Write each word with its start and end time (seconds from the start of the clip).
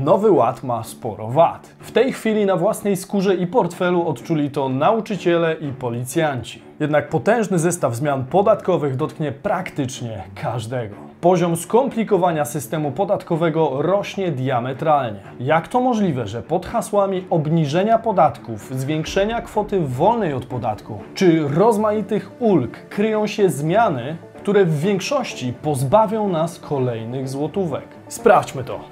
Nowy 0.00 0.30
Ład 0.30 0.62
ma 0.62 0.84
sporo 0.84 1.28
wad. 1.28 1.74
W 1.78 1.92
tej 1.92 2.12
chwili 2.12 2.46
na 2.46 2.56
własnej 2.56 2.96
skórze 2.96 3.34
i 3.34 3.46
portfelu 3.46 4.08
odczuli 4.08 4.50
to 4.50 4.68
nauczyciele 4.68 5.54
i 5.54 5.72
policjanci. 5.72 6.62
Jednak 6.80 7.08
potężny 7.08 7.58
zestaw 7.58 7.94
zmian 7.94 8.24
podatkowych 8.24 8.96
dotknie 8.96 9.32
praktycznie 9.32 10.22
każdego. 10.34 10.96
Poziom 11.20 11.56
skomplikowania 11.56 12.44
systemu 12.44 12.90
podatkowego 12.90 13.82
rośnie 13.82 14.30
diametralnie. 14.30 15.20
Jak 15.40 15.68
to 15.68 15.80
możliwe, 15.80 16.26
że 16.26 16.42
pod 16.42 16.66
hasłami 16.66 17.24
obniżenia 17.30 17.98
podatków, 17.98 18.70
zwiększenia 18.70 19.42
kwoty 19.42 19.80
wolnej 19.80 20.32
od 20.34 20.46
podatku 20.46 20.98
czy 21.14 21.48
rozmaitych 21.48 22.30
ulg 22.38 22.88
kryją 22.88 23.26
się 23.26 23.50
zmiany, 23.50 24.16
które 24.36 24.64
w 24.64 24.80
większości 24.80 25.52
pozbawią 25.62 26.28
nas 26.28 26.58
kolejnych 26.58 27.28
złotówek? 27.28 27.84
Sprawdźmy 28.08 28.64
to. 28.64 28.91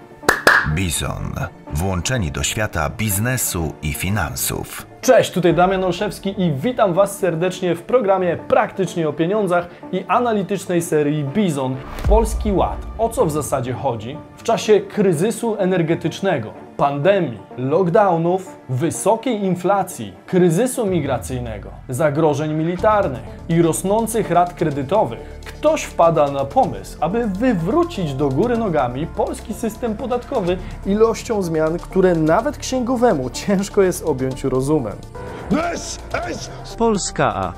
Bizon. 0.68 1.34
Włączeni 1.72 2.32
do 2.32 2.42
świata 2.42 2.90
biznesu 2.98 3.72
i 3.82 3.92
finansów. 3.94 4.86
Cześć, 5.00 5.30
tutaj 5.30 5.54
Damian 5.54 5.84
Olszewski 5.84 6.42
i 6.42 6.52
witam 6.52 6.94
Was 6.94 7.18
serdecznie 7.18 7.74
w 7.74 7.82
programie 7.82 8.36
Praktycznie 8.48 9.08
o 9.08 9.12
pieniądzach 9.12 9.66
i 9.92 10.04
analitycznej 10.08 10.82
serii 10.82 11.24
Bizon 11.24 11.76
Polski 12.08 12.52
Ład. 12.52 12.86
O 12.98 13.08
co 13.08 13.26
w 13.26 13.30
zasadzie 13.30 13.72
chodzi? 13.72 14.18
W 14.36 14.42
czasie 14.42 14.80
kryzysu 14.80 15.56
energetycznego, 15.58 16.54
pandemii, 16.80 17.38
lockdownów, 17.58 18.56
wysokiej 18.68 19.44
inflacji, 19.44 20.14
kryzysu 20.26 20.86
migracyjnego, 20.86 21.70
zagrożeń 21.88 22.54
militarnych 22.54 23.22
i 23.48 23.62
rosnących 23.62 24.30
rat 24.30 24.54
kredytowych, 24.54 25.40
ktoś 25.46 25.82
wpada 25.82 26.30
na 26.30 26.44
pomysł, 26.44 26.98
aby 27.00 27.26
wywrócić 27.26 28.14
do 28.14 28.28
góry 28.28 28.58
nogami 28.58 29.06
polski 29.06 29.54
system 29.54 29.96
podatkowy 29.96 30.58
ilością 30.86 31.42
zmian, 31.42 31.78
które 31.78 32.14
nawet 32.14 32.56
księgowemu 32.56 33.30
ciężko 33.46 33.82
jest 33.82 34.04
objąć 34.04 34.44
rozumem. 34.44 34.96
Polska 36.78 37.34
A. 37.34 37.52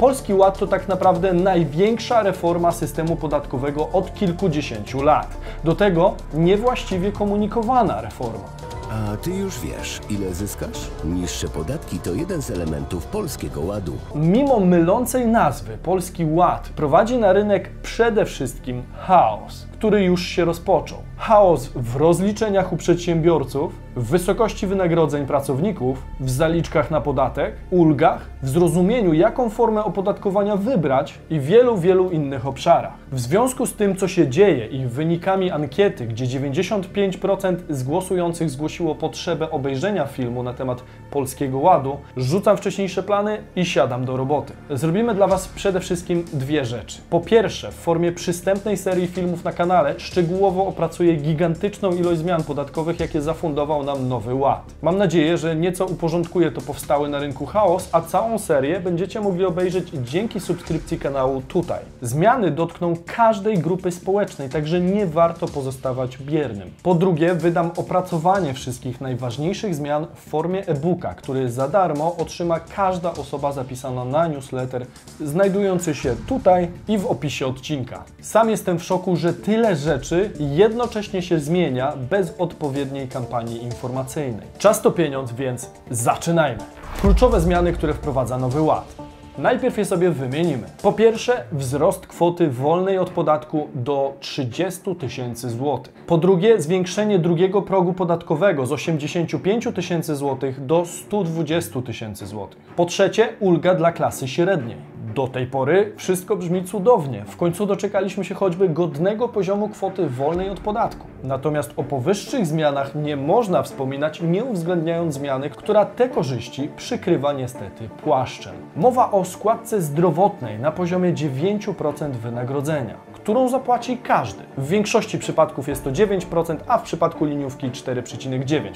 Polski 0.00 0.34
Ład 0.34 0.58
to 0.58 0.66
tak 0.66 0.88
naprawdę 0.88 1.32
największa 1.32 2.22
reforma 2.22 2.72
systemu 2.72 3.16
podatkowego 3.16 3.88
od 3.92 4.14
kilkudziesięciu 4.14 5.02
lat. 5.02 5.26
Do 5.64 5.74
tego 5.74 6.14
niewłaściwie 6.34 7.12
komunikowana 7.12 8.00
reforma. 8.00 8.44
A 8.90 9.16
ty 9.16 9.30
już 9.30 9.60
wiesz, 9.60 10.00
ile 10.10 10.34
zyskasz? 10.34 10.90
Niższe 11.04 11.48
podatki 11.48 11.98
to 11.98 12.14
jeden 12.14 12.42
z 12.42 12.50
elementów 12.50 13.06
polskiego 13.06 13.60
ładu. 13.60 13.92
Mimo 14.14 14.60
mylącej 14.60 15.26
nazwy 15.26 15.78
Polski 15.82 16.24
Ład 16.24 16.68
prowadzi 16.68 17.18
na 17.18 17.32
rynek 17.32 17.70
przede 17.82 18.24
wszystkim 18.24 18.82
chaos, 19.06 19.66
który 19.78 20.04
już 20.04 20.26
się 20.26 20.44
rozpoczął. 20.44 20.98
Chaos 21.16 21.70
w 21.74 21.96
rozliczeniach 21.96 22.72
u 22.72 22.76
przedsiębiorców, 22.76 23.72
w 23.96 24.10
wysokości 24.10 24.66
wynagrodzeń 24.66 25.26
pracowników, 25.26 26.02
w 26.20 26.30
zaliczkach 26.30 26.90
na 26.90 27.00
podatek, 27.00 27.54
ulgach, 27.70 28.26
w 28.42 28.48
zrozumieniu, 28.48 29.14
jaką 29.14 29.50
formę 29.50 29.84
opodatkowania 29.84 30.56
wybrać 30.56 31.18
i 31.30 31.40
wielu, 31.40 31.78
wielu 31.78 32.10
innych 32.10 32.46
obszarach. 32.46 32.92
W 33.12 33.20
związku 33.20 33.66
z 33.66 33.74
tym, 33.74 33.96
co 33.96 34.08
się 34.08 34.28
dzieje 34.28 34.66
i 34.66 34.86
wynikami 34.86 35.50
ankiety, 35.50 36.06
gdzie 36.06 36.26
95% 36.40 37.56
z 37.70 37.82
głosujących 37.82 38.50
zgłosiło 38.50 38.94
potrzebę 38.94 39.50
obejrzenia 39.50 40.06
filmu 40.06 40.42
na 40.42 40.54
temat 40.54 40.82
Polskiego 41.10 41.58
Ładu, 41.58 41.96
rzucam 42.16 42.56
wcześniejsze 42.56 43.02
plany 43.02 43.38
i 43.56 43.64
siadam 43.64 44.04
do 44.04 44.16
roboty. 44.16 44.52
Zrobimy 44.70 45.14
dla 45.14 45.26
Was 45.26 45.48
przede 45.48 45.80
wszystkim 45.80 46.24
dwie 46.32 46.64
rzeczy. 46.64 46.98
Po 47.10 47.20
pierwsze, 47.20 47.72
w 47.72 47.74
formie 47.74 48.12
przystępnej 48.12 48.76
serii 48.76 49.06
filmów 49.06 49.44
na 49.44 49.52
kanale 49.52 49.67
szczegółowo 49.98 50.66
opracuję 50.66 51.16
gigantyczną 51.16 51.92
ilość 51.92 52.20
zmian 52.20 52.44
podatkowych, 52.44 53.00
jakie 53.00 53.22
zafundował 53.22 53.82
nam 53.82 54.08
Nowy 54.08 54.34
Ład. 54.34 54.62
Mam 54.82 54.98
nadzieję, 54.98 55.38
że 55.38 55.56
nieco 55.56 55.86
uporządkuje 55.86 56.50
to 56.50 56.60
powstały 56.60 57.08
na 57.08 57.18
rynku 57.18 57.46
chaos, 57.46 57.88
a 57.92 58.00
całą 58.00 58.38
serię 58.38 58.80
będziecie 58.80 59.20
mogli 59.20 59.44
obejrzeć 59.44 59.88
dzięki 59.90 60.40
subskrypcji 60.40 60.98
kanału 60.98 61.42
tutaj. 61.48 61.80
Zmiany 62.02 62.50
dotkną 62.50 62.94
każdej 63.06 63.58
grupy 63.58 63.90
społecznej, 63.90 64.48
także 64.48 64.80
nie 64.80 65.06
warto 65.06 65.48
pozostawać 65.48 66.18
biernym. 66.18 66.70
Po 66.82 66.94
drugie, 66.94 67.34
wydam 67.34 67.70
opracowanie 67.76 68.54
wszystkich 68.54 69.00
najważniejszych 69.00 69.74
zmian 69.74 70.06
w 70.14 70.30
formie 70.30 70.66
e-booka, 70.66 71.14
który 71.14 71.50
za 71.50 71.68
darmo 71.68 72.16
otrzyma 72.16 72.60
każda 72.60 73.12
osoba 73.12 73.52
zapisana 73.52 74.04
na 74.04 74.26
newsletter, 74.26 74.86
znajdujący 75.20 75.94
się 75.94 76.16
tutaj 76.26 76.70
i 76.88 76.98
w 76.98 77.06
opisie 77.06 77.46
odcinka. 77.46 78.04
Sam 78.20 78.50
jestem 78.50 78.78
w 78.78 78.84
szoku, 78.84 79.16
że 79.16 79.32
tyle 79.32 79.57
rzeczy 79.76 80.30
jednocześnie 80.38 81.22
się 81.22 81.38
zmienia 81.38 81.92
bez 82.10 82.34
odpowiedniej 82.38 83.08
kampanii 83.08 83.62
informacyjnej. 83.62 84.46
Czas 84.58 84.82
to 84.82 84.90
pieniądz, 84.90 85.32
więc 85.32 85.70
zaczynajmy. 85.90 86.62
Kluczowe 87.00 87.40
zmiany, 87.40 87.72
które 87.72 87.94
wprowadza 87.94 88.38
Nowy 88.38 88.62
Ład. 88.62 88.94
Najpierw 89.38 89.78
je 89.78 89.84
sobie 89.84 90.10
wymienimy. 90.10 90.66
Po 90.82 90.92
pierwsze, 90.92 91.44
wzrost 91.52 92.06
kwoty 92.06 92.50
wolnej 92.50 92.98
od 92.98 93.10
podatku 93.10 93.68
do 93.74 94.14
30 94.20 94.96
tysięcy 94.96 95.50
złotych. 95.50 95.94
Po 96.06 96.18
drugie, 96.18 96.60
zwiększenie 96.60 97.18
drugiego 97.18 97.62
progu 97.62 97.92
podatkowego 97.92 98.66
z 98.66 98.72
85 98.72 99.68
tysięcy 99.74 100.16
złotych 100.16 100.66
do 100.66 100.84
120 100.84 101.82
tysięcy 101.82 102.26
złotych. 102.26 102.58
Po 102.76 102.84
trzecie, 102.84 103.28
ulga 103.40 103.74
dla 103.74 103.92
klasy 103.92 104.28
średniej. 104.28 104.76
Do 105.18 105.28
tej 105.28 105.46
pory 105.46 105.92
wszystko 105.96 106.36
brzmi 106.36 106.64
cudownie. 106.64 107.24
W 107.24 107.36
końcu 107.36 107.66
doczekaliśmy 107.66 108.24
się 108.24 108.34
choćby 108.34 108.68
godnego 108.68 109.28
poziomu 109.28 109.68
kwoty 109.68 110.08
wolnej 110.08 110.50
od 110.50 110.60
podatku. 110.60 111.06
Natomiast 111.24 111.72
o 111.76 111.84
powyższych 111.84 112.46
zmianach 112.46 112.94
nie 112.94 113.16
można 113.16 113.62
wspominać, 113.62 114.20
nie 114.20 114.44
uwzględniając 114.44 115.14
zmiany, 115.14 115.50
która 115.50 115.84
te 115.84 116.08
korzyści 116.08 116.68
przykrywa 116.76 117.32
niestety 117.32 117.88
płaszczem. 117.88 118.52
Mowa 118.76 119.10
o 119.10 119.24
składce 119.24 119.82
zdrowotnej 119.82 120.58
na 120.58 120.72
poziomie 120.72 121.12
9% 121.12 122.10
wynagrodzenia, 122.10 122.94
którą 123.12 123.48
zapłaci 123.48 123.98
każdy. 123.98 124.44
W 124.58 124.68
większości 124.68 125.18
przypadków 125.18 125.68
jest 125.68 125.84
to 125.84 125.90
9%, 125.90 126.56
a 126.68 126.78
w 126.78 126.82
przypadku 126.82 127.24
liniówki 127.24 127.70
4,9%. 127.70 128.70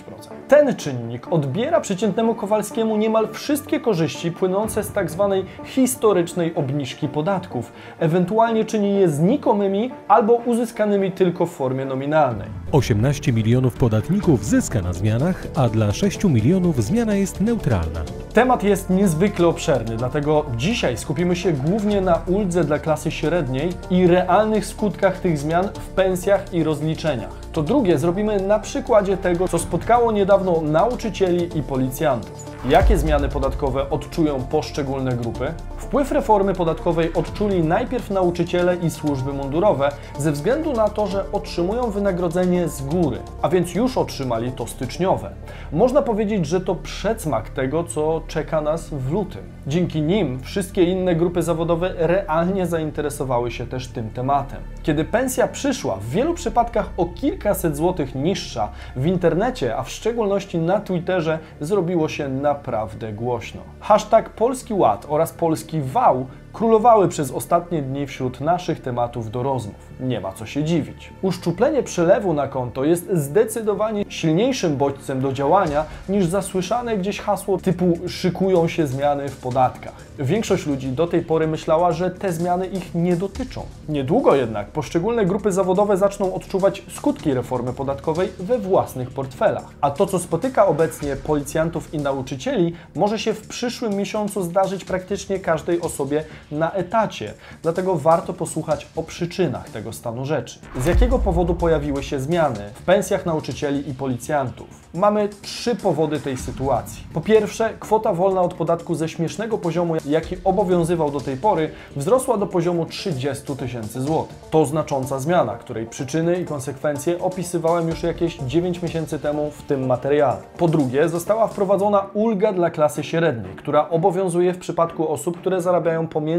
Ten 0.48 0.76
czynnik 0.76 1.32
odbiera 1.32 1.80
przeciętnemu 1.80 2.34
Kowalskiemu 2.34 2.96
niemal 2.96 3.28
wszystkie 3.32 3.80
korzyści 3.80 4.32
płynące 4.32 4.84
z 4.84 4.92
tak 4.92 5.10
zwanej 5.10 5.44
historycznej 5.64 6.31
obniżki 6.54 7.08
podatków, 7.08 7.72
ewentualnie 7.98 8.64
czyni 8.64 8.94
je 8.94 9.08
znikomymi 9.08 9.90
albo 10.08 10.34
uzyskanymi 10.34 11.12
tylko 11.12 11.46
w 11.46 11.50
formie 11.50 11.84
nominalnej. 11.84 12.48
18 12.72 13.32
milionów 13.32 13.74
podatników 13.74 14.44
zyska 14.44 14.82
na 14.82 14.92
zmianach, 14.92 15.46
a 15.56 15.68
dla 15.68 15.92
6 15.92 16.24
milionów 16.24 16.84
zmiana 16.84 17.14
jest 17.14 17.40
neutralna. 17.40 18.00
Temat 18.32 18.62
jest 18.62 18.90
niezwykle 18.90 19.46
obszerny, 19.46 19.96
dlatego 19.96 20.46
dzisiaj 20.56 20.96
skupimy 20.96 21.36
się 21.36 21.52
głównie 21.52 22.00
na 22.00 22.22
uldze 22.26 22.64
dla 22.64 22.78
klasy 22.78 23.10
średniej 23.10 23.70
i 23.90 24.06
realnych 24.06 24.66
skutkach 24.66 25.20
tych 25.20 25.38
zmian 25.38 25.68
w 25.68 25.88
pensjach 25.88 26.54
i 26.54 26.64
rozliczeniach. 26.64 27.32
To 27.52 27.62
drugie 27.62 27.98
zrobimy 27.98 28.40
na 28.40 28.58
przykładzie 28.58 29.16
tego, 29.16 29.48
co 29.48 29.58
spotkało 29.58 30.12
niedawno 30.12 30.60
nauczycieli 30.60 31.58
i 31.58 31.62
policjantów. 31.62 32.52
Jakie 32.68 32.98
zmiany 32.98 33.28
podatkowe 33.28 33.90
odczują 33.90 34.42
poszczególne 34.42 35.16
grupy? 35.16 35.54
Wpływ 35.76 36.12
reformy 36.12 36.54
podatkowej 36.54 37.12
odczuli 37.12 37.62
najpierw 37.62 38.10
nauczyciele 38.10 38.76
i 38.76 38.90
służby 38.90 39.32
mundurowe 39.32 39.88
ze 40.18 40.32
względu 40.32 40.72
na 40.72 40.88
to, 40.88 41.06
że 41.06 41.32
otrzymują 41.32 41.90
wynagrodzenie 41.90 42.68
z 42.68 42.82
góry, 42.82 43.18
a 43.42 43.48
więc 43.48 43.74
już 43.74 43.98
otrzymali 43.98 44.52
to 44.52 44.66
styczniowe. 44.66 45.30
Można 45.72 46.02
powiedzieć, 46.02 46.46
że 46.46 46.60
to 46.60 46.74
przedsmak 46.74 47.50
tego, 47.50 47.84
co 47.84 48.22
czeka 48.28 48.60
nas 48.60 48.88
w 48.88 49.12
lutym. 49.12 49.42
Dzięki 49.66 50.02
nim 50.02 50.40
wszystkie 50.40 50.84
inne 50.84 51.14
grupy 51.14 51.42
zawodowe 51.42 51.94
realnie 51.96 52.66
zainteresowały 52.66 53.50
się 53.50 53.66
też 53.66 53.88
tym 53.88 54.10
tematem. 54.10 54.60
Kiedy 54.82 55.04
pensja 55.04 55.48
przyszła, 55.48 55.96
w 55.96 56.08
wielu 56.08 56.34
przypadkach 56.34 56.90
o 56.96 57.06
kilkaset 57.06 57.76
złotych 57.76 58.14
niższa, 58.14 58.68
w 58.96 59.06
internecie, 59.06 59.76
a 59.76 59.82
w 59.82 59.90
szczególności 59.90 60.58
na 60.58 60.80
Twitterze, 60.80 61.38
zrobiło 61.60 62.08
się 62.08 62.28
naprawdę 62.28 63.12
głośno. 63.12 63.60
Hashtag 63.80 64.30
Polski 64.30 64.74
Ład 64.74 65.06
oraz 65.08 65.32
Polski 65.32 65.80
Wał 65.80 66.26
królowały 66.52 67.08
przez 67.08 67.30
ostatnie 67.30 67.82
dni 67.82 68.06
wśród 68.06 68.40
naszych 68.40 68.80
tematów 68.82 69.30
do 69.30 69.42
rozmów. 69.42 69.92
Nie 70.00 70.20
ma 70.20 70.32
co 70.32 70.46
się 70.46 70.64
dziwić. 70.64 71.12
Uszczuplenie 71.22 71.82
przelewu 71.82 72.32
na 72.32 72.48
konto 72.48 72.84
jest 72.84 73.08
zdecydowanie 73.12 74.04
silniejszym 74.08 74.76
bodźcem 74.76 75.20
do 75.20 75.32
działania 75.32 75.84
niż 76.08 76.26
zasłyszane 76.26 76.98
gdzieś 76.98 77.20
hasło 77.20 77.58
typu 77.58 77.98
szykują 78.08 78.68
się 78.68 78.86
zmiany 78.86 79.28
w 79.28 79.36
podatkach. 79.36 79.94
Większość 80.18 80.66
ludzi 80.66 80.88
do 80.88 81.06
tej 81.06 81.22
pory 81.22 81.46
myślała, 81.46 81.92
że 81.92 82.10
te 82.10 82.32
zmiany 82.32 82.66
ich 82.66 82.94
nie 82.94 83.16
dotyczą. 83.16 83.62
Niedługo 83.88 84.34
jednak 84.34 84.66
poszczególne 84.66 85.26
grupy 85.26 85.52
zawodowe 85.52 85.96
zaczną 85.96 86.34
odczuwać 86.34 86.82
skutki 86.94 87.34
reformy 87.34 87.72
podatkowej 87.72 88.28
we 88.38 88.58
własnych 88.58 89.10
portfelach. 89.10 89.64
A 89.80 89.90
to, 89.90 90.06
co 90.06 90.18
spotyka 90.18 90.66
obecnie 90.66 91.16
policjantów 91.16 91.94
i 91.94 91.98
nauczycieli, 91.98 92.74
może 92.94 93.18
się 93.18 93.34
w 93.34 93.48
przyszłym 93.48 93.94
miesiącu 93.94 94.42
zdarzyć 94.42 94.84
praktycznie 94.84 95.38
każdej 95.38 95.80
osobie 95.80 96.24
na 96.50 96.72
etacie, 96.72 97.34
dlatego 97.62 97.96
warto 97.96 98.32
posłuchać 98.32 98.86
o 98.96 99.02
przyczynach 99.02 99.70
tego 99.70 99.92
stanu 99.92 100.26
rzeczy. 100.26 100.58
Z 100.80 100.86
jakiego 100.86 101.18
powodu 101.18 101.54
pojawiły 101.54 102.02
się 102.02 102.20
zmiany 102.20 102.70
w 102.74 102.82
pensjach 102.82 103.26
nauczycieli 103.26 103.90
i 103.90 103.94
policjantów? 103.94 104.68
Mamy 104.94 105.28
trzy 105.42 105.76
powody 105.76 106.20
tej 106.20 106.36
sytuacji. 106.36 107.04
Po 107.14 107.20
pierwsze, 107.20 107.70
kwota 107.80 108.12
wolna 108.12 108.40
od 108.40 108.54
podatku 108.54 108.94
ze 108.94 109.08
śmiesznego 109.08 109.58
poziomu, 109.58 109.94
jaki 110.06 110.36
obowiązywał 110.44 111.10
do 111.10 111.20
tej 111.20 111.36
pory, 111.36 111.70
wzrosła 111.96 112.36
do 112.36 112.46
poziomu 112.46 112.86
30 112.86 113.56
tysięcy 113.56 114.00
złotych. 114.00 114.36
To 114.50 114.66
znacząca 114.66 115.18
zmiana, 115.18 115.54
której 115.54 115.86
przyczyny 115.86 116.40
i 116.40 116.44
konsekwencje 116.44 117.18
opisywałem 117.18 117.88
już 117.88 118.02
jakieś 118.02 118.36
9 118.36 118.82
miesięcy 118.82 119.18
temu 119.18 119.50
w 119.50 119.62
tym 119.62 119.86
materiale. 119.86 120.36
Po 120.58 120.68
drugie, 120.68 121.08
została 121.08 121.48
wprowadzona 121.48 122.06
ulga 122.14 122.52
dla 122.52 122.70
klasy 122.70 123.04
średniej, 123.04 123.54
która 123.56 123.88
obowiązuje 123.88 124.54
w 124.54 124.58
przypadku 124.58 125.08
osób, 125.08 125.40
które 125.40 125.62
zarabiają 125.62 126.08
pomiędzy 126.08 126.31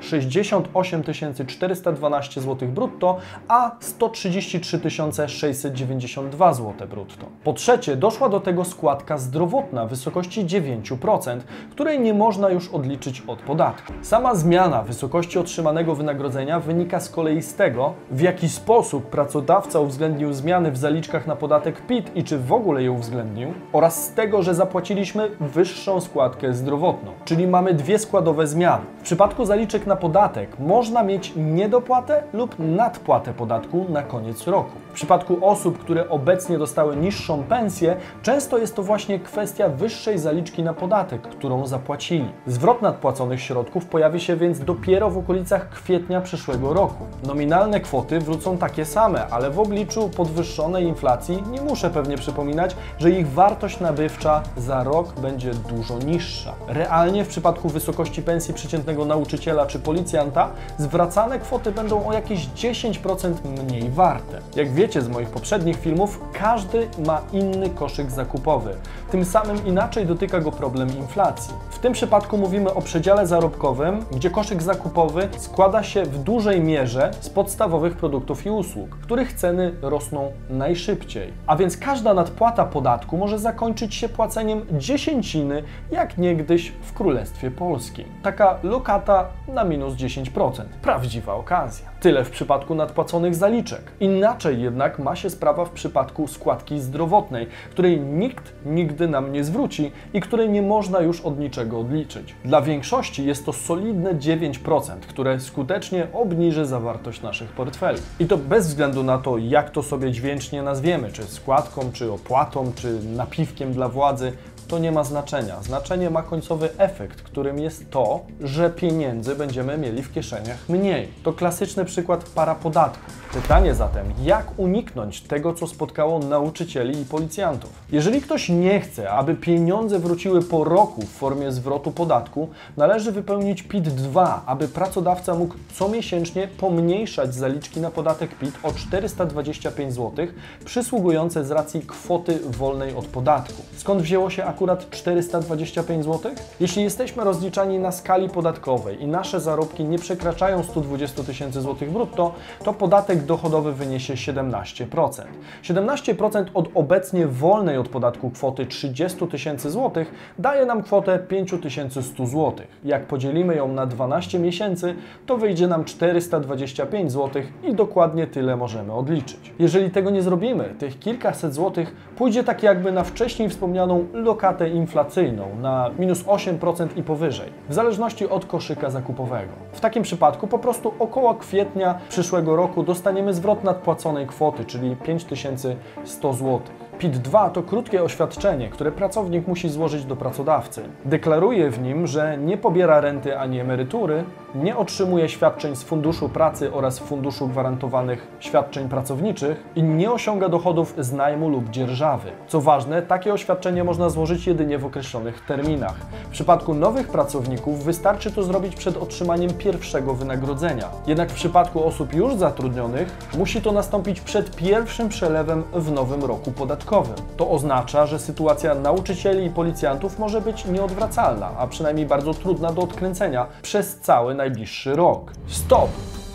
68 0.00 1.02
412 1.46 2.40
zł 2.40 2.68
brutto, 2.68 3.16
a 3.48 3.76
133 3.80 4.80
692 5.26 6.54
zł 6.54 6.88
brutto. 6.88 7.26
Po 7.44 7.52
trzecie, 7.52 7.96
doszła 7.96 8.28
do 8.28 8.40
tego 8.40 8.64
składka 8.64 9.18
zdrowotna 9.18 9.86
w 9.86 9.90
wysokości 9.90 10.44
9%, 10.44 11.40
której 11.70 12.00
nie 12.00 12.14
można 12.14 12.50
już 12.50 12.68
odliczyć 12.68 13.22
od 13.26 13.38
podatku. 13.38 13.92
Sama 14.02 14.34
zmiana 14.34 14.82
wysokości 14.82 15.38
otrzymanego 15.38 15.94
wynagrodzenia 15.94 16.60
wynika 16.60 17.00
z 17.00 17.10
kolei 17.10 17.42
z 17.42 17.54
tego, 17.54 17.94
w 18.10 18.20
jaki 18.20 18.48
sposób 18.48 19.06
pracodawca 19.06 19.80
uwzględnił 19.80 20.32
zmiany 20.32 20.72
w 20.72 20.76
zaliczkach 20.76 21.26
na 21.26 21.36
podatek 21.36 21.86
PIT 21.86 22.16
i 22.16 22.24
czy 22.24 22.38
w 22.38 22.52
ogóle 22.52 22.82
je 22.82 22.92
uwzględnił, 22.92 23.52
oraz 23.72 24.04
z 24.04 24.14
tego, 24.14 24.42
że 24.42 24.54
zapłaciliśmy 24.54 25.30
wyższą 25.40 26.00
składkę 26.00 26.54
zdrowotną. 26.54 27.12
Czyli 27.24 27.46
mamy 27.46 27.74
dwie 27.74 27.98
składowe 27.98 28.46
zmiany. 28.46 28.84
W 28.98 29.02
przypadku 29.02 29.39
zaliczek 29.46 29.86
na 29.86 29.96
podatek 29.96 30.58
można 30.58 31.02
mieć 31.02 31.32
niedopłatę 31.36 32.22
lub 32.32 32.54
nadpłatę 32.58 33.34
podatku 33.34 33.86
na 33.88 34.02
koniec 34.02 34.46
roku. 34.46 34.70
W 34.90 34.92
przypadku 34.92 35.46
osób, 35.46 35.78
które 35.78 36.08
obecnie 36.08 36.58
dostały 36.58 36.96
niższą 36.96 37.42
pensję, 37.42 37.96
często 38.22 38.58
jest 38.58 38.76
to 38.76 38.82
właśnie 38.82 39.20
kwestia 39.20 39.68
wyższej 39.68 40.18
zaliczki 40.18 40.62
na 40.62 40.74
podatek, 40.74 41.22
którą 41.22 41.66
zapłacili. 41.66 42.28
Zwrot 42.46 42.82
nadpłaconych 42.82 43.40
środków 43.40 43.86
pojawi 43.86 44.20
się 44.20 44.36
więc 44.36 44.60
dopiero 44.60 45.10
w 45.10 45.18
okolicach 45.18 45.68
kwietnia 45.68 46.20
przyszłego 46.20 46.74
roku. 46.74 47.04
Nominalne 47.26 47.80
kwoty 47.80 48.20
wrócą 48.20 48.58
takie 48.58 48.84
same, 48.84 49.26
ale 49.26 49.50
w 49.50 49.58
obliczu 49.58 50.08
podwyższonej 50.08 50.84
inflacji 50.84 51.42
nie 51.50 51.60
muszę 51.60 51.90
pewnie 51.90 52.16
przypominać, 52.16 52.76
że 52.98 53.10
ich 53.10 53.28
wartość 53.28 53.80
nabywcza 53.80 54.42
za 54.56 54.84
rok 54.84 55.20
będzie 55.20 55.50
dużo 55.54 55.98
niższa. 55.98 56.54
Realnie 56.68 57.24
w 57.24 57.28
przypadku 57.28 57.68
wysokości 57.68 58.22
pensji 58.22 58.54
przeciętnego 58.54 59.04
nauczyciela 59.04 59.66
czy 59.66 59.78
policjanta 59.78 60.50
zwracane 60.78 61.38
kwoty 61.38 61.72
będą 61.72 62.06
o 62.06 62.12
jakieś 62.12 62.48
10% 62.48 63.34
mniej 63.64 63.90
warte. 63.90 64.38
Jak 64.56 64.70
wiecie 64.80 65.02
z 65.02 65.08
moich 65.08 65.28
poprzednich 65.28 65.76
filmów, 65.76 66.20
każdy 66.32 66.88
ma 67.06 67.22
inny 67.32 67.70
koszyk 67.70 68.10
zakupowy. 68.10 68.74
Tym 69.10 69.24
samym 69.24 69.66
inaczej 69.66 70.06
dotyka 70.06 70.40
go 70.40 70.52
problem 70.52 70.96
inflacji. 70.96 71.54
W 71.70 71.78
tym 71.78 71.92
przypadku 71.92 72.38
mówimy 72.38 72.74
o 72.74 72.82
przedziale 72.82 73.26
zarobkowym, 73.26 74.04
gdzie 74.12 74.30
koszyk 74.30 74.62
zakupowy 74.62 75.28
składa 75.36 75.82
się 75.82 76.02
w 76.02 76.18
dużej 76.18 76.60
mierze 76.60 77.10
z 77.20 77.28
podstawowych 77.28 77.96
produktów 77.96 78.46
i 78.46 78.50
usług, 78.50 78.90
których 78.90 79.32
ceny 79.32 79.72
rosną 79.82 80.32
najszybciej. 80.50 81.32
A 81.46 81.56
więc 81.56 81.76
każda 81.76 82.14
nadpłata 82.14 82.64
podatku 82.64 83.16
może 83.16 83.38
zakończyć 83.38 83.94
się 83.94 84.08
płaceniem 84.08 84.66
dziesięciny, 84.72 85.62
jak 85.90 86.18
niegdyś 86.18 86.72
w 86.82 86.92
Królestwie 86.92 87.50
Polskim. 87.50 88.04
Taka 88.22 88.58
lokata 88.62 89.26
na 89.48 89.64
minus 89.64 89.94
10%. 89.94 90.64
Prawdziwa 90.82 91.34
okazja. 91.34 91.90
Tyle 92.00 92.24
w 92.24 92.30
przypadku 92.30 92.74
nadpłaconych 92.74 93.34
zaliczek. 93.34 93.82
Inaczej 94.00 94.62
jednak 94.62 94.98
ma 94.98 95.16
się 95.16 95.30
sprawa 95.30 95.64
w 95.64 95.70
przypadku 95.70 96.28
składki 96.28 96.80
zdrowotnej, 96.80 97.46
której 97.70 98.00
nikt 98.00 98.52
nigdy 98.66 99.08
nam 99.08 99.32
nie 99.32 99.44
zwróci 99.44 99.92
i 100.14 100.20
której 100.20 100.48
nie 100.48 100.62
można 100.62 101.00
już 101.00 101.20
od 101.20 101.38
niczego 101.38 101.80
odliczyć. 101.80 102.34
Dla 102.44 102.62
większości 102.62 103.26
jest 103.26 103.46
to 103.46 103.52
solidne 103.52 104.14
9%, 104.14 105.00
które 105.08 105.40
skutecznie 105.40 106.06
obniży 106.12 106.66
zawartość 106.66 107.22
naszych 107.22 107.52
portfeli. 107.52 107.98
I 108.20 108.26
to 108.26 108.38
bez 108.38 108.66
względu 108.66 109.02
na 109.02 109.18
to, 109.18 109.38
jak 109.38 109.70
to 109.70 109.82
sobie 109.82 110.12
dźwięcznie 110.12 110.62
nazwiemy, 110.62 111.12
czy 111.12 111.22
składką, 111.22 111.92
czy 111.92 112.12
opłatą, 112.12 112.72
czy 112.76 112.98
napiwkiem 113.16 113.72
dla 113.72 113.88
władzy, 113.88 114.32
to 114.70 114.78
nie 114.78 114.92
ma 114.92 115.04
znaczenia. 115.04 115.62
Znaczenie 115.62 116.10
ma 116.10 116.22
końcowy 116.22 116.68
efekt, 116.78 117.22
którym 117.22 117.58
jest 117.58 117.90
to, 117.90 118.20
że 118.40 118.70
pieniędzy 118.70 119.36
będziemy 119.36 119.78
mieli 119.78 120.02
w 120.02 120.12
kieszeniach 120.12 120.68
mniej. 120.68 121.08
To 121.22 121.32
klasyczny 121.32 121.84
przykład 121.84 122.24
parapodatku. 122.24 123.19
Pytanie 123.32 123.74
zatem, 123.74 124.06
jak 124.22 124.46
uniknąć 124.56 125.20
tego, 125.20 125.54
co 125.54 125.66
spotkało 125.66 126.18
nauczycieli 126.18 127.00
i 127.00 127.04
policjantów? 127.04 127.70
Jeżeli 127.92 128.20
ktoś 128.20 128.48
nie 128.48 128.80
chce, 128.80 129.10
aby 129.10 129.34
pieniądze 129.34 129.98
wróciły 129.98 130.42
po 130.42 130.64
roku 130.64 131.02
w 131.02 131.10
formie 131.10 131.52
zwrotu 131.52 131.90
podatku, 131.90 132.48
należy 132.76 133.12
wypełnić 133.12 133.62
PIT-2, 133.62 134.38
aby 134.46 134.68
pracodawca 134.68 135.34
mógł 135.34 135.54
comiesięcznie 135.74 136.48
pomniejszać 136.48 137.34
zaliczki 137.34 137.80
na 137.80 137.90
podatek 137.90 138.34
PIT 138.34 138.54
o 138.62 138.72
425 138.72 139.94
zł, 139.94 140.26
przysługujące 140.64 141.44
z 141.44 141.50
racji 141.50 141.80
kwoty 141.80 142.38
wolnej 142.46 142.94
od 142.94 143.06
podatku. 143.06 143.62
Skąd 143.76 144.02
wzięło 144.02 144.30
się 144.30 144.44
akurat 144.44 144.90
425 144.90 146.04
zł? 146.04 146.32
Jeśli 146.60 146.82
jesteśmy 146.82 147.24
rozliczani 147.24 147.78
na 147.78 147.92
skali 147.92 148.28
podatkowej 148.28 149.02
i 149.02 149.06
nasze 149.06 149.40
zarobki 149.40 149.84
nie 149.84 149.98
przekraczają 149.98 150.62
120 150.62 151.22
tysięcy 151.22 151.60
złotych 151.60 151.90
brutto, 151.90 152.34
to 152.64 152.72
podatek 152.72 153.19
dochodowy 153.20 153.72
wyniesie 153.72 154.14
17%. 154.14 155.22
17% 155.62 156.44
od 156.54 156.68
obecnie 156.74 157.26
wolnej 157.26 157.78
od 157.78 157.88
podatku 157.88 158.30
kwoty 158.30 158.66
30 158.66 159.26
tysięcy 159.26 159.70
złotych 159.70 160.34
daje 160.38 160.66
nam 160.66 160.82
kwotę 160.82 161.18
5100 161.18 162.26
złotych. 162.26 162.80
Jak 162.84 163.06
podzielimy 163.06 163.56
ją 163.56 163.68
na 163.68 163.86
12 163.86 164.38
miesięcy, 164.38 164.94
to 165.26 165.36
wyjdzie 165.36 165.68
nam 165.68 165.84
425 165.84 167.12
złotych 167.12 167.52
i 167.62 167.74
dokładnie 167.74 168.26
tyle 168.26 168.56
możemy 168.56 168.92
odliczyć. 168.92 169.52
Jeżeli 169.58 169.90
tego 169.90 170.10
nie 170.10 170.22
zrobimy, 170.22 170.64
tych 170.78 170.98
kilkaset 170.98 171.54
złotych 171.54 171.94
pójdzie 172.16 172.44
tak 172.44 172.62
jakby 172.62 172.92
na 172.92 173.04
wcześniej 173.04 173.48
wspomnianą 173.48 174.06
lokatę 174.12 174.68
inflacyjną 174.68 175.46
na 175.60 175.90
minus 175.98 176.24
8% 176.24 176.88
i 176.96 177.02
powyżej, 177.02 177.52
w 177.68 177.74
zależności 177.74 178.28
od 178.28 178.46
koszyka 178.46 178.90
zakupowego. 178.90 179.52
W 179.72 179.80
takim 179.80 180.02
przypadku 180.02 180.46
po 180.46 180.58
prostu 180.58 180.92
około 180.98 181.34
kwietnia 181.34 181.98
przyszłego 182.08 182.56
roku 182.56 182.82
dostaniemy 183.10 183.34
zwrot 183.34 183.64
nadpłaconej 183.64 184.26
kwoty, 184.26 184.64
czyli 184.64 184.96
5100 184.96 186.32
zł. 186.32 186.60
PIT-2 187.00 187.50
to 187.50 187.62
krótkie 187.62 188.02
oświadczenie, 188.02 188.68
które 188.68 188.92
pracownik 188.92 189.48
musi 189.48 189.68
złożyć 189.68 190.04
do 190.04 190.16
pracodawcy. 190.16 190.82
Deklaruje 191.04 191.70
w 191.70 191.80
nim, 191.80 192.06
że 192.06 192.38
nie 192.38 192.58
pobiera 192.58 193.00
renty 193.00 193.38
ani 193.38 193.60
emerytury, 193.60 194.24
nie 194.54 194.76
otrzymuje 194.76 195.28
świadczeń 195.28 195.76
z 195.76 195.82
Funduszu 195.82 196.28
Pracy 196.28 196.72
oraz 196.72 196.98
Funduszu 196.98 197.48
Gwarantowanych 197.48 198.26
Świadczeń 198.40 198.88
Pracowniczych 198.88 199.64
i 199.76 199.82
nie 199.82 200.12
osiąga 200.12 200.48
dochodów 200.48 200.94
z 200.98 201.12
najmu 201.12 201.48
lub 201.48 201.70
dzierżawy. 201.70 202.30
Co 202.48 202.60
ważne, 202.60 203.02
takie 203.02 203.32
oświadczenie 203.32 203.84
można 203.84 204.10
złożyć 204.10 204.46
jedynie 204.46 204.78
w 204.78 204.86
określonych 204.86 205.44
terminach. 205.46 205.96
W 206.28 206.30
przypadku 206.30 206.74
nowych 206.74 207.08
pracowników 207.08 207.84
wystarczy 207.84 208.32
to 208.32 208.42
zrobić 208.42 208.76
przed 208.76 208.96
otrzymaniem 208.96 209.50
pierwszego 209.50 210.14
wynagrodzenia. 210.14 210.88
Jednak 211.06 211.30
w 211.30 211.34
przypadku 211.34 211.84
osób 211.84 212.14
już 212.14 212.34
zatrudnionych 212.34 213.28
musi 213.38 213.62
to 213.62 213.72
nastąpić 213.72 214.20
przed 214.20 214.56
pierwszym 214.56 215.08
przelewem 215.08 215.62
w 215.72 215.92
nowym 215.92 216.24
roku 216.24 216.52
podatkowym. 216.52 216.89
To 217.36 217.50
oznacza, 217.50 218.06
że 218.06 218.18
sytuacja 218.18 218.74
nauczycieli 218.74 219.46
i 219.46 219.50
policjantów 219.50 220.18
może 220.18 220.40
być 220.40 220.64
nieodwracalna, 220.64 221.50
a 221.58 221.66
przynajmniej 221.66 222.06
bardzo 222.06 222.34
trudna 222.34 222.72
do 222.72 222.82
odkręcenia 222.82 223.46
przez 223.62 223.96
cały 223.96 224.34
najbliższy 224.34 224.96
rok. 224.96 225.32
Stop! 225.46 225.90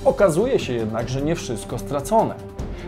Okazuje 0.05 0.59
się 0.59 0.73
jednak, 0.73 1.09
że 1.09 1.21
nie 1.21 1.35
wszystko 1.35 1.79
stracone. 1.79 2.35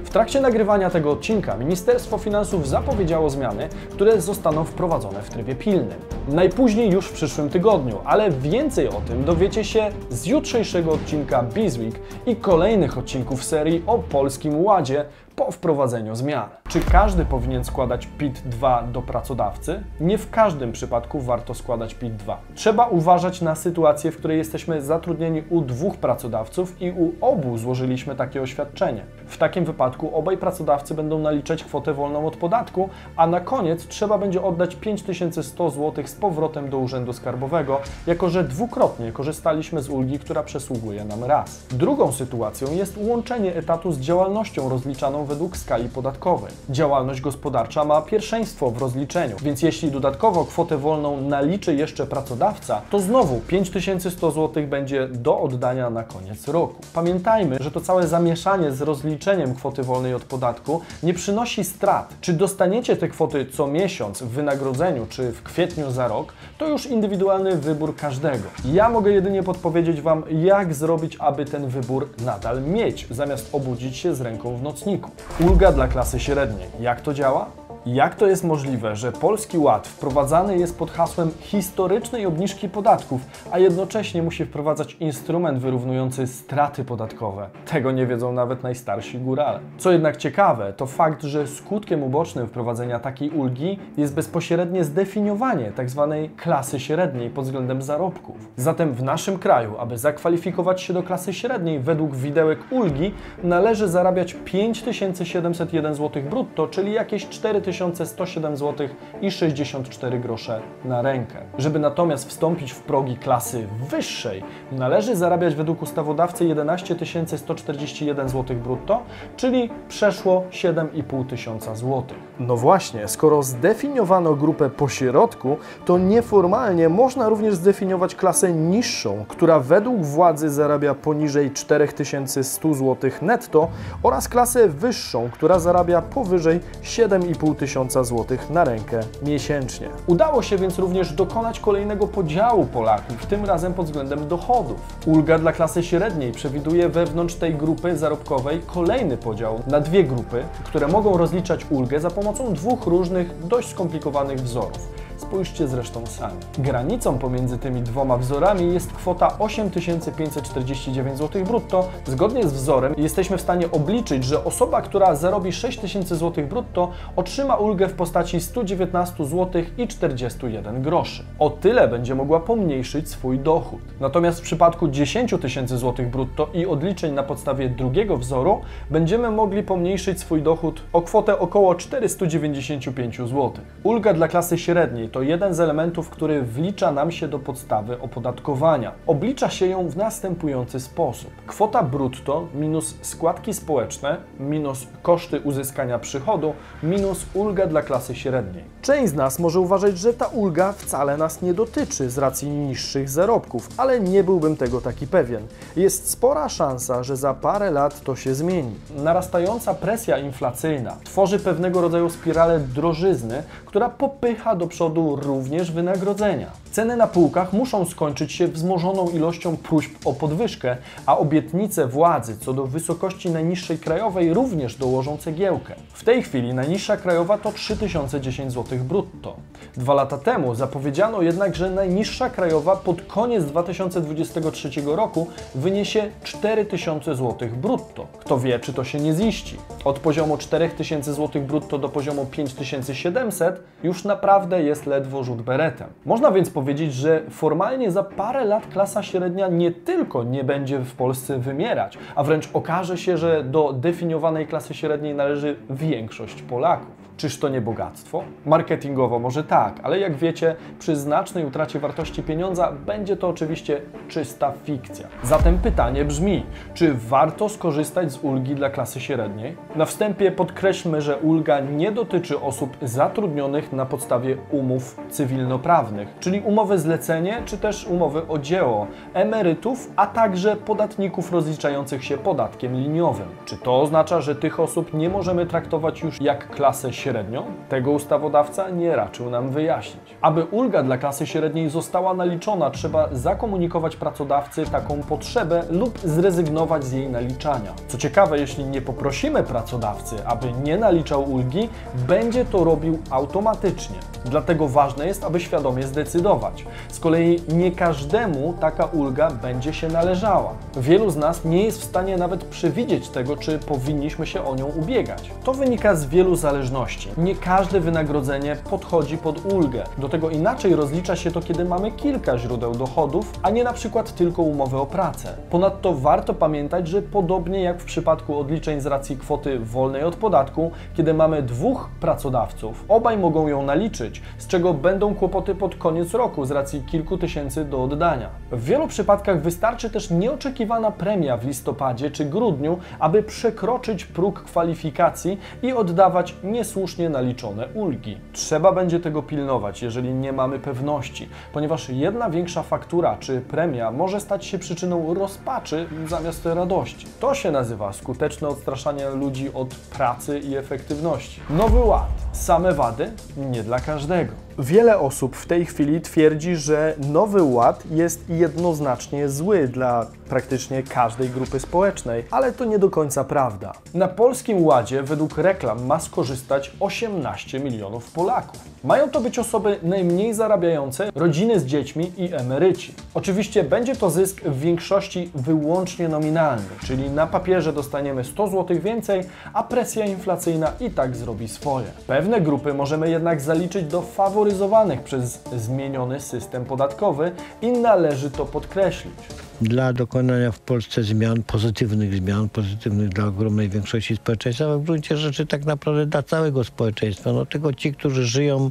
W 0.04 0.10
trakcie 0.10 0.42
nagrywania 0.42 0.90
tego 0.90 1.12
odcinka 1.12 1.58
Ministerstwo 1.58 2.18
Finansów 2.18 2.68
zapowiedziało 2.68 3.30
zmiany, 3.30 3.70
które 3.92 4.22
zostaną 4.22 4.64
wprowadzone 4.64 5.22
w 5.22 5.30
trybie 5.30 5.56
pilnym. 5.56 6.00
Najpóźniej 6.28 6.90
już 6.90 7.06
w 7.06 7.14
przyszłym 7.14 7.50
tygodniu, 7.50 8.00
ale 8.06 8.32
więcej 8.32 8.88
o 8.90 9.02
tym 9.08 9.24
dowiecie 9.24 9.64
się 9.64 9.90
z 10.10 10.26
jutrzejszego 10.26 10.92
odcinka 10.92 11.44
Bizweek 11.44 12.00
i 12.26 12.36
kolejnych 12.36 12.98
odcinków 12.98 13.44
serii 13.44 13.84
o 13.88 14.00
Polskim 14.00 14.66
Ładzie 14.66 15.06
po 15.38 15.52
wprowadzeniu 15.52 16.16
zmian. 16.16 16.50
Czy 16.68 16.80
każdy 16.80 17.26
powinien 17.26 17.64
składać 17.64 18.08
PIT-2 18.20 18.92
do 18.92 19.02
pracodawcy? 19.02 19.84
Nie 20.00 20.18
w 20.18 20.30
każdym 20.30 20.72
przypadku 20.72 21.20
warto 21.20 21.54
składać 21.54 21.96
PIT-2. 21.96 22.36
Trzeba 22.56 22.88
uważać 22.88 23.42
na 23.42 23.56
sytuację, 23.56 24.12
w 24.12 24.18
której 24.18 24.38
jesteśmy 24.38 24.82
zatrudnieni 24.82 25.44
u 25.50 25.62
dwóch 25.62 25.98
pracodawców 25.98 26.82
i 26.82 26.92
u 26.92 27.14
obu 27.22 27.58
złożyliśmy 27.58 28.16
takie 28.16 28.42
oświadczenie. 28.42 29.04
W 29.28 29.38
takim 29.38 29.66
wypadku 29.66 30.16
obaj 30.16 30.38
pracodawcy 30.38 30.96
będą 30.96 31.20
naliczać 31.20 31.64
kwotę 31.64 31.94
wolną 31.94 32.28
od 32.28 32.38
podatku, 32.38 32.90
a 33.16 33.28
na 33.28 33.40
koniec 33.40 33.88
trzeba 33.88 34.18
będzie 34.18 34.44
oddać 34.44 34.76
5100 34.76 35.70
zł 35.70 36.08
z 36.08 36.16
powrotem 36.16 36.70
do 36.70 36.78
Urzędu 36.78 37.14
Skarbowego, 37.14 37.80
jako 38.08 38.30
że 38.30 38.44
dwukrotnie 38.44 39.12
korzystaliśmy 39.12 39.82
z 39.82 39.90
ulgi, 39.90 40.20
która 40.20 40.44
przysługuje 40.44 41.06
nam 41.06 41.24
raz. 41.24 41.68
Drugą 41.68 42.12
sytuacją 42.12 42.68
jest 42.72 42.98
łączenie 43.02 43.56
etatu 43.56 43.92
z 43.92 44.00
działalnością 44.00 44.70
rozliczaną 44.70 45.27
według 45.28 45.58
skali 45.58 45.90
podatkowej. 45.90 46.52
Działalność 46.70 47.22
gospodarcza 47.22 47.86
ma 47.86 48.02
pierwszeństwo 48.02 48.72
w 48.72 48.78
rozliczeniu, 48.78 49.36
więc 49.42 49.62
jeśli 49.62 49.92
dodatkowo 49.92 50.46
kwotę 50.46 50.78
wolną 50.78 51.22
naliczy 51.22 51.76
jeszcze 51.76 52.08
pracodawca, 52.08 52.82
to 52.90 53.00
znowu 53.00 53.40
5100 53.48 54.32
zł 54.32 54.68
będzie 54.68 55.08
do 55.08 55.40
oddania 55.40 55.90
na 55.90 56.04
koniec 56.04 56.48
roku. 56.48 56.76
Pamiętajmy, 56.94 57.58
że 57.60 57.72
to 57.72 57.82
całe 57.82 58.08
zamieszanie 58.08 58.72
z 58.72 58.82
rozliczeniem 58.82 59.56
kwoty 59.56 59.84
wolnej 59.84 60.14
od 60.14 60.24
podatku 60.24 60.82
nie 61.04 61.14
przynosi 61.14 61.64
strat. 61.64 62.14
Czy 62.22 62.34
dostaniecie 62.34 62.98
te 62.98 63.08
kwoty 63.08 63.46
co 63.46 63.68
miesiąc 63.68 64.22
w 64.22 64.28
wynagrodzeniu, 64.28 65.06
czy 65.10 65.32
w 65.32 65.44
kwietniu 65.44 65.92
za 65.92 66.08
rok, 66.08 66.34
to 66.58 66.68
już 66.68 66.86
indywidualny 66.86 67.56
wybór 67.56 67.96
każdego. 67.96 68.44
Ja 68.66 68.90
mogę 68.90 69.12
jedynie 69.12 69.44
podpowiedzieć 69.44 70.02
Wam, 70.02 70.24
jak 70.30 70.74
zrobić, 70.74 71.18
aby 71.20 71.46
ten 71.46 71.68
wybór 71.68 72.10
nadal 72.26 72.62
mieć, 72.62 73.08
zamiast 73.12 73.56
obudzić 73.56 73.98
się 73.98 74.16
z 74.16 74.22
ręką 74.22 74.58
w 74.58 74.62
nocniku. 74.62 75.12
Ulga 75.40 75.72
dla 75.72 75.88
klasy 75.88 76.20
średniej. 76.20 76.70
Jak 76.80 77.02
to 77.02 77.14
działa? 77.14 77.50
Jak 77.94 78.16
to 78.16 78.28
jest 78.28 78.44
możliwe, 78.44 78.96
że 78.96 79.12
Polski 79.12 79.58
Ład 79.58 79.88
wprowadzany 79.88 80.58
jest 80.58 80.78
pod 80.80 80.92
hasłem 80.92 81.32
historycznej 81.40 82.26
obniżki 82.26 82.70
podatków, 82.70 83.22
a 83.52 83.60
jednocześnie 83.60 84.24
musi 84.24 84.46
wprowadzać 84.46 84.98
instrument 85.00 85.60
wyrównujący 85.60 86.28
straty 86.28 86.86
podatkowe? 86.86 87.50
Tego 87.66 87.92
nie 87.92 88.08
wiedzą 88.08 88.32
nawet 88.32 88.64
najstarsi 88.64 89.20
górale. 89.20 89.60
Co 89.78 89.92
jednak 89.92 90.18
ciekawe, 90.18 90.74
to 90.74 90.86
fakt, 90.86 91.24
że 91.24 91.48
skutkiem 91.48 92.04
ubocznym 92.04 92.48
wprowadzenia 92.48 93.00
takiej 93.00 93.30
ulgi 93.30 93.80
jest 93.98 94.16
bezpośrednie 94.16 94.84
zdefiniowanie 94.84 95.72
tzw. 95.78 96.28
Tak 96.28 96.44
klasy 96.44 96.80
średniej 96.80 97.30
pod 97.30 97.46
względem 97.46 97.82
zarobków. 97.82 98.36
Zatem 98.56 98.94
w 98.94 99.04
naszym 99.04 99.40
kraju, 99.40 99.76
aby 99.80 99.98
zakwalifikować 99.98 100.82
się 100.82 100.94
do 100.94 101.04
klasy 101.04 101.34
średniej 101.34 101.80
według 101.80 102.16
widełek 102.16 102.60
ulgi, 102.72 103.14
należy 103.44 103.88
zarabiać 103.88 104.36
5701 104.46 105.96
zł 105.96 106.24
brutto, 106.30 106.68
czyli 106.68 106.94
jakieś 106.94 107.30
4000 107.30 107.77
2107 107.86 108.58
zł 108.58 108.88
i 109.22 109.32
64 109.32 110.20
grosze 110.20 110.62
na 110.86 111.02
rękę. 111.02 111.36
Żeby 111.58 111.80
natomiast 111.80 112.30
wstąpić 112.30 112.72
w 112.72 112.82
progi 112.82 113.18
klasy 113.18 113.68
wyższej, 113.90 114.44
należy 114.72 115.16
zarabiać 115.16 115.56
według 115.56 115.82
ustawodawcy 115.82 116.46
11 116.46 116.96
141 117.38 118.30
zł 118.30 118.58
brutto, 118.58 119.02
czyli 119.38 119.70
przeszło 119.88 120.44
7,5 120.52 121.26
tysiąca 121.26 121.76
złotych. 121.76 122.27
No 122.40 122.58
właśnie, 122.58 123.08
skoro 123.08 123.44
zdefiniowano 123.44 124.36
grupę 124.36 124.70
pośrodku, 124.70 125.58
to 125.86 125.98
nieformalnie 125.98 126.90
można 126.90 127.30
również 127.30 127.56
zdefiniować 127.56 128.16
klasę 128.16 128.54
niższą, 128.54 129.26
która 129.28 129.60
według 129.60 130.06
władzy 130.06 130.50
zarabia 130.50 130.96
poniżej 130.96 131.52
4100 131.52 132.74
zł 132.74 133.12
netto 133.22 133.68
oraz 134.04 134.30
klasę 134.30 134.68
wyższą, 134.68 135.30
która 135.34 135.60
zarabia 135.60 136.02
powyżej 136.02 136.60
7,5 136.84 137.56
tysiąca 137.56 138.04
złotych 138.04 138.50
na 138.50 138.64
rękę 138.64 139.00
miesięcznie. 139.26 139.90
Udało 140.08 140.42
się 140.42 140.58
więc 140.58 140.80
również 140.80 141.14
dokonać 141.14 141.60
kolejnego 141.60 142.08
podziału 142.08 142.66
Polaków, 142.66 143.26
tym 143.26 143.46
razem 143.46 143.74
pod 143.74 143.86
względem 143.86 144.28
dochodów. 144.28 144.78
Ulga 145.06 145.40
dla 145.40 145.52
klasy 145.52 145.84
średniej 145.84 146.32
przewiduje 146.32 146.90
wewnątrz 146.90 147.36
tej 147.36 147.56
grupy 147.56 147.98
zarobkowej 147.98 148.62
kolejny 148.68 149.18
podział 149.18 149.62
na 149.68 149.80
dwie 149.80 150.04
grupy, 150.04 150.44
które 150.64 150.88
mogą 150.88 151.18
rozliczać 151.18 151.66
ulgę 151.70 152.00
za 152.00 152.10
pomocą 152.10 152.27
dwóch 152.54 152.86
różnych, 152.86 153.48
dość 153.48 153.70
skomplikowanych 153.70 154.40
wzorów. 154.40 154.90
Spójrzcie 155.28 155.68
zresztą 155.68 156.06
sami. 156.06 156.38
Granicą 156.58 157.18
pomiędzy 157.18 157.58
tymi 157.58 157.82
dwoma 157.82 158.18
wzorami 158.18 158.74
jest 158.74 158.94
kwota 158.94 159.40
8549 159.40 161.18
zł 161.18 161.46
brutto. 161.46 161.88
Zgodnie 162.06 162.48
z 162.48 162.54
wzorem 162.54 162.94
jesteśmy 162.98 163.38
w 163.38 163.42
stanie 163.42 163.72
obliczyć, 163.72 164.24
że 164.24 164.44
osoba, 164.44 164.82
która 164.82 165.16
zarobi 165.16 165.52
6000 165.52 166.16
zł 166.16 166.48
brutto, 166.48 166.92
otrzyma 167.16 167.56
ulgę 167.56 167.88
w 167.88 167.94
postaci 167.94 168.42
119 168.42 169.26
zł 169.26 169.62
i 169.78 169.88
41 169.88 170.82
groszy. 170.82 171.24
O 171.40 171.50
tyle 171.50 171.88
będzie 171.88 172.16
mogła 172.16 172.40
pomniejszyć 172.40 173.10
swój 173.10 173.40
dochód. 173.40 173.82
Natomiast 174.00 174.40
w 174.40 174.44
przypadku 174.44 174.88
10 174.88 175.36
tysięcy 175.42 175.78
zł 175.78 176.06
brutto 176.06 176.50
i 176.54 176.66
odliczeń 176.66 177.14
na 177.14 177.24
podstawie 177.24 177.70
drugiego 177.70 178.18
wzoru 178.18 178.62
będziemy 178.90 179.32
mogli 179.32 179.64
pomniejszyć 179.64 180.20
swój 180.20 180.42
dochód 180.42 180.82
o 180.94 181.02
kwotę 181.02 181.40
około 181.40 181.76
495 181.76 183.18
zł. 183.18 183.52
Ulga 183.84 184.14
dla 184.14 184.28
klasy 184.28 184.58
średniej 184.58 185.10
to 185.10 185.17
jeden 185.22 185.54
z 185.54 185.60
elementów, 185.60 186.10
który 186.10 186.42
wlicza 186.42 186.92
nam 186.92 187.12
się 187.12 187.28
do 187.28 187.40
podstawy 187.40 188.02
opodatkowania. 188.02 188.92
Oblicza 189.08 189.50
się 189.50 189.68
ją 189.68 189.90
w 189.90 189.98
następujący 189.98 190.80
sposób. 190.80 191.32
Kwota 191.48 191.84
brutto 191.84 192.48
minus 192.56 192.96
składki 193.02 193.54
społeczne 193.54 194.18
minus 194.40 194.88
koszty 195.02 195.40
uzyskania 195.40 196.00
przychodu 196.00 196.54
minus 196.84 197.26
ulga 197.34 197.68
dla 197.68 197.82
klasy 197.82 198.16
średniej. 198.16 198.64
Część 198.82 199.12
z 199.12 199.16
nas 199.16 199.40
może 199.40 199.60
uważać, 199.60 199.98
że 199.98 200.14
ta 200.14 200.26
ulga 200.26 200.72
wcale 200.72 201.18
nas 201.18 201.42
nie 201.42 201.54
dotyczy 201.54 202.10
z 202.10 202.18
racji 202.18 202.50
niższych 202.50 203.10
zarobków, 203.10 203.70
ale 203.78 204.00
nie 204.00 204.24
byłbym 204.24 204.58
tego 204.58 204.82
taki 204.82 205.08
pewien. 205.08 205.48
Jest 205.76 206.10
spora 206.10 206.50
szansa, 206.50 207.04
że 207.04 207.18
za 207.18 207.34
parę 207.34 207.72
lat 207.72 208.02
to 208.02 208.16
się 208.16 208.36
zmieni. 208.36 208.76
Narastająca 208.96 209.74
presja 209.74 210.18
inflacyjna 210.18 210.98
tworzy 211.04 211.40
pewnego 211.40 211.82
rodzaju 211.82 212.10
spiralę 212.10 212.60
drożyzny, 212.60 213.44
która 213.66 213.90
popycha 213.90 214.56
do 214.56 214.68
przodu 214.68 215.07
również 215.16 215.72
wynagrodzenia. 215.72 216.52
Ceny 216.72 216.98
na 216.98 217.08
półkach 217.08 217.54
muszą 217.54 217.86
skończyć 217.86 218.32
się 218.32 218.48
wzmożoną 218.48 219.10
ilością 219.10 219.58
próśb 219.58 219.92
o 220.06 220.14
podwyżkę, 220.14 220.78
a 221.06 221.18
obietnice 221.18 221.88
władzy 221.88 222.38
co 222.38 222.54
do 222.54 222.66
wysokości 222.66 223.30
najniższej 223.30 223.78
krajowej 223.78 224.34
również 224.34 224.76
dołożą 224.76 225.18
cegiełkę. 225.18 225.76
W 225.94 226.04
tej 226.04 226.24
chwili 226.24 226.54
najniższa 226.54 226.98
krajowa 226.98 227.38
to 227.38 227.52
3010 227.52 228.54
zł 228.54 228.80
brutto. 228.80 229.36
Dwa 229.78 229.94
lata 229.94 230.18
temu 230.18 230.56
zapowiedziano 230.56 231.22
jednak, 231.22 231.56
że 231.56 231.70
najniższa 231.70 232.30
krajowa 232.30 232.76
pod 232.76 233.02
koniec 233.02 233.46
2023 233.46 234.70
roku 234.86 235.28
wyniesie 235.56 236.12
4000 236.24 237.16
zł 237.16 237.50
brutto. 237.62 238.08
Kto 238.20 238.40
wie, 238.40 238.60
czy 238.60 238.74
to 238.74 238.84
się 238.84 239.00
nie 239.00 239.14
ziści. 239.14 239.58
Od 239.86 240.00
poziomu 240.00 240.38
4000 240.38 241.14
zł 241.14 241.42
brutto 241.42 241.78
do 241.78 241.90
poziomu 241.90 242.26
5700 242.26 243.64
już 243.84 244.04
naprawdę 244.04 244.64
jest 244.64 244.86
ledwo 244.98 245.24
rzut 245.24 245.42
beretem. 245.42 245.88
Można 246.06 246.32
więc 246.32 246.50
powiedzieć, 246.50 246.94
że 246.94 247.22
formalnie 247.30 247.92
za 247.92 248.04
parę 248.04 248.46
lat 248.46 248.68
klasa 248.68 249.04
średnia 249.04 249.48
nie 249.48 249.72
tylko 249.72 250.24
nie 250.24 250.44
będzie 250.44 250.80
w 250.80 250.94
Polsce 250.96 251.40
wymierać, 251.40 251.98
a 252.16 252.24
wręcz 252.24 252.50
okaże 252.54 252.98
się, 252.98 253.18
że 253.18 253.44
do 253.44 253.74
definiowanej 253.74 254.48
klasy 254.48 254.74
średniej 254.74 255.16
należy 255.16 255.56
większość 255.70 256.42
Polaków. 256.42 257.08
Czyż 257.18 257.40
to 257.40 257.50
nie 257.50 257.62
bogactwo? 257.62 258.24
Marketingowo 258.46 259.20
może 259.20 259.44
tak, 259.44 259.80
ale 259.84 260.00
jak 260.00 260.16
wiecie, 260.16 260.56
przy 260.80 260.96
znacznej 260.96 261.46
utracie 261.46 261.80
wartości 261.80 262.24
pieniądza 262.24 262.72
będzie 262.86 263.18
to 263.18 263.30
oczywiście 263.30 263.82
czysta 264.08 264.54
fikcja. 264.64 265.08
Zatem 265.24 265.58
pytanie 265.58 266.06
brzmi, 266.06 266.46
czy 266.74 266.94
warto 266.94 267.50
skorzystać 267.50 268.12
z 268.12 268.24
ulgi 268.24 268.56
dla 268.56 268.70
klasy 268.70 269.00
średniej? 269.00 269.56
Na 269.76 269.86
wstępie 269.86 270.32
podkreślmy, 270.32 271.02
że 271.02 271.18
ulga 271.18 271.60
nie 271.60 271.92
dotyczy 271.92 272.40
osób 272.40 272.78
zatrudnionych 272.82 273.74
na 273.74 273.86
podstawie 273.86 274.38
umów 274.52 274.87
cywilnoprawnych, 275.10 276.08
czyli 276.20 276.42
umowy 276.42 276.80
zlecenie 276.80 277.42
czy 277.46 277.58
też 277.58 277.88
umowy 277.88 278.28
o 278.28 278.38
dzieło, 278.38 278.88
emerytów, 279.14 279.92
a 279.96 280.08
także 280.08 280.56
podatników 280.56 281.32
rozliczających 281.32 282.04
się 282.04 282.18
podatkiem 282.18 282.76
liniowym. 282.76 283.28
Czy 283.46 283.58
to 283.58 283.82
oznacza, 283.82 284.22
że 284.22 284.36
tych 284.36 284.60
osób 284.60 284.94
nie 284.94 285.10
możemy 285.10 285.46
traktować 285.46 286.02
już 286.02 286.22
jak 286.22 286.50
klasę 286.50 286.94
średnią? 286.94 287.44
Tego 287.70 287.92
ustawodawca 287.92 288.70
nie 288.70 288.96
raczył 288.96 289.30
nam 289.30 289.50
wyjaśnić. 289.50 290.16
Aby 290.22 290.44
ulga 290.44 290.84
dla 290.84 290.98
klasy 290.98 291.28
średniej 291.28 291.70
została 291.70 292.14
naliczona, 292.14 292.70
trzeba 292.70 293.10
zakomunikować 293.12 293.96
pracodawcy 293.96 294.66
taką 294.66 295.02
potrzebę 295.04 295.64
lub 295.70 296.00
zrezygnować 296.00 296.84
z 296.84 296.92
jej 296.92 297.10
naliczania. 297.10 297.74
Co 297.88 297.98
ciekawe, 297.98 298.40
jeśli 298.40 298.66
nie 298.66 298.82
poprosimy 298.82 299.44
pracodawcy, 299.44 300.16
aby 300.26 300.52
nie 300.64 300.78
naliczał 300.78 301.24
ulgi, 301.24 301.70
będzie 302.08 302.46
to 302.46 302.64
robił 302.64 303.00
automatycznie. 303.10 303.98
Dlatego 304.26 304.68
ważne 304.78 305.08
jest, 305.08 305.24
aby 305.24 305.40
świadomie 305.40 305.84
zdecydować. 305.84 306.66
Z 306.90 307.00
kolei 307.00 307.42
nie 307.48 307.72
każdemu 307.72 308.54
taka 308.60 308.86
ulga 308.86 309.32
będzie 309.32 309.74
się 309.74 309.88
należała. 309.88 310.54
Wielu 310.76 311.10
z 311.10 311.16
nas 311.16 311.46
nie 311.46 311.64
jest 311.64 311.82
w 311.82 311.84
stanie 311.84 312.18
nawet 312.18 312.44
przewidzieć 312.44 313.10
tego, 313.10 313.38
czy 313.38 313.60
powinniśmy 313.60 314.28
się 314.28 314.46
o 314.46 314.56
nią 314.56 314.66
ubiegać. 314.66 315.32
To 315.44 315.54
wynika 315.54 315.96
z 315.96 316.06
wielu 316.06 316.36
zależności. 316.36 317.10
Nie 317.18 317.36
każde 317.36 317.80
wynagrodzenie 317.80 318.58
podchodzi 318.70 319.18
pod 319.18 319.54
ulgę. 319.54 319.84
Do 319.98 320.10
tego 320.10 320.30
inaczej 320.30 320.76
rozlicza 320.76 321.16
się 321.16 321.32
to, 321.32 321.42
kiedy 321.42 321.66
mamy 321.66 321.92
kilka 321.92 322.38
źródeł 322.38 322.76
dochodów, 322.76 323.34
a 323.44 323.50
nie 323.50 323.64
na 323.64 323.74
przykład 323.74 324.16
tylko 324.16 324.42
umowę 324.42 324.78
o 324.78 324.86
pracę. 324.86 325.28
Ponadto 325.50 325.94
warto 325.94 326.34
pamiętać, 326.34 326.88
że 326.88 327.02
podobnie 327.02 327.62
jak 327.62 327.82
w 327.82 327.86
przypadku 327.86 328.40
odliczeń 328.40 328.82
z 328.82 328.86
racji 328.86 329.18
kwoty 329.18 329.60
wolnej 329.60 330.04
od 330.04 330.16
podatku, 330.16 330.72
kiedy 330.98 331.14
mamy 331.14 331.42
dwóch 331.42 331.90
pracodawców, 332.00 332.86
obaj 332.88 333.18
mogą 333.18 333.48
ją 333.48 333.64
naliczyć, 333.64 334.22
z 334.38 334.48
czego 334.48 334.67
będą 334.74 335.16
kłopoty 335.16 335.56
pod 335.56 335.76
koniec 335.76 336.14
roku 336.14 336.46
z 336.46 336.52
racji 336.52 336.82
kilku 336.82 337.18
tysięcy 337.18 337.66
do 337.66 337.84
oddania. 337.84 338.30
W 338.52 338.64
wielu 338.64 338.88
przypadkach 338.88 339.42
wystarczy 339.42 339.90
też 339.90 340.10
nieoczekiwana 340.10 340.92
premia 340.92 341.38
w 341.38 341.46
listopadzie 341.46 342.12
czy 342.12 342.26
grudniu, 342.26 342.78
aby 343.00 343.24
przekroczyć 343.24 344.06
próg 344.06 344.44
kwalifikacji 344.44 345.40
i 345.64 345.74
oddawać 345.74 346.36
niesłusznie 346.44 347.10
naliczone 347.10 347.68
ulgi. 347.74 348.18
Trzeba 348.34 348.72
będzie 348.72 349.00
tego 349.00 349.24
pilnować, 349.24 349.82
jeżeli 349.82 350.14
nie 350.14 350.34
mamy 350.34 350.60
pewności, 350.60 351.30
ponieważ 351.54 351.90
jedna 351.90 352.30
większa 352.30 352.64
faktura 352.64 353.18
czy 353.20 353.42
premia 353.42 353.92
może 353.92 354.20
stać 354.20 354.46
się 354.46 354.60
przyczyną 354.60 355.14
rozpaczy 355.14 355.88
zamiast 356.08 356.46
radości. 356.46 357.08
To 357.20 357.36
się 357.36 357.52
nazywa 357.52 357.94
skuteczne 357.94 358.48
odstraszanie 358.48 359.10
ludzi 359.10 359.54
od 359.54 359.76
pracy 359.76 360.40
i 360.40 360.56
efektywności. 360.56 361.42
Nowy 361.50 361.80
Ład. 361.80 362.27
Same 362.38 362.74
wady? 362.74 363.12
Nie 363.38 363.64
dla 363.64 363.80
każdego. 363.80 364.32
Wiele 364.60 365.00
osób 365.00 365.36
w 365.36 365.46
tej 365.46 365.66
chwili 365.66 366.02
twierdzi, 366.02 366.56
że 366.56 366.96
Nowy 367.12 367.44
Ład 367.44 367.84
jest 367.92 368.30
jednoznacznie 368.30 369.30
zły 369.30 369.68
dla 369.68 370.06
praktycznie 370.30 370.84
każdej 370.84 371.30
grupy 371.30 371.60
społecznej, 371.60 372.26
ale 372.32 372.52
to 372.52 372.66
nie 372.66 372.80
do 372.80 372.90
końca 372.90 373.24
prawda. 373.24 373.74
Na 373.94 374.08
Polskim 374.08 374.66
Ładzie 374.66 375.04
według 375.04 375.38
reklam 375.38 375.86
ma 375.86 376.00
skorzystać 376.00 376.72
18 376.80 377.60
milionów 377.60 378.12
Polaków. 378.12 378.60
Mają 378.84 379.10
to 379.10 379.22
być 379.22 379.40
osoby 379.40 379.80
najmniej 379.84 380.34
zarabiające, 380.34 381.12
rodziny 381.16 381.60
z 381.60 381.66
dziećmi 381.66 382.12
i 382.18 382.34
emeryci. 382.34 382.94
Oczywiście 383.14 383.64
będzie 383.64 383.96
to 383.96 384.10
zysk 384.10 384.42
w 384.42 384.60
większości 384.60 385.32
wyłącznie 385.36 386.10
nominalny, 386.10 386.70
czyli 386.86 387.10
na 387.10 387.28
papierze 387.28 387.74
dostaniemy 387.74 388.24
100 388.24 388.48
zł 388.48 388.80
więcej, 388.80 389.24
a 389.54 389.64
presja 389.64 390.06
inflacyjna 390.06 390.72
i 390.80 390.90
tak 390.92 391.16
zrobi 391.16 391.48
swoje. 391.48 391.88
Pewne 392.08 392.42
grupy 392.42 392.74
możemy 392.74 393.10
jednak 393.10 393.42
zaliczyć 393.42 393.86
do 393.86 394.02
faworyzowanych 394.02 395.04
przez 395.04 395.44
zmieniony 395.56 396.20
system 396.20 396.66
podatkowy 396.66 397.32
i 397.62 397.72
należy 397.72 398.32
to 398.32 398.46
podkreślić. 398.46 399.14
Dla 399.62 399.94
dokonania 399.94 400.52
w 400.52 400.60
Polsce 400.60 401.04
zmian, 401.04 401.44
pozytywnych 401.44 402.16
zmian, 402.16 402.50
pozytywnych 402.50 403.10
dla 403.10 403.26
ogromnej 403.26 403.70
większości 403.70 404.16
społeczeństwa, 404.16 404.74
a 404.74 404.78
w 404.78 404.84
gruncie 404.84 405.18
rzeczy 405.18 405.46
tak 405.46 405.66
naprawdę 405.66 406.06
dla 406.06 406.24
całego 406.24 406.64
społeczeństwa. 406.64 407.34
No 407.34 407.46
tylko 407.46 407.74
ci, 407.74 407.94
którzy 407.94 408.28
żyją, 408.28 408.70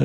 y, 0.00 0.04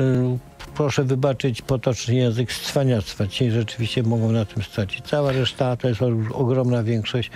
proszę 0.74 1.04
wybaczyć 1.04 1.62
potoczny 1.62 2.14
język, 2.14 2.52
z 2.52 2.60
cwaniactwa. 2.60 3.26
Ci 3.26 3.50
rzeczywiście 3.50 4.02
mogą 4.02 4.32
na 4.32 4.44
tym 4.44 4.62
stracić. 4.62 5.06
Cała 5.06 5.32
reszta, 5.32 5.76
to 5.76 5.88
jest 5.88 6.00
ogromna 6.34 6.82
większość, 6.82 7.30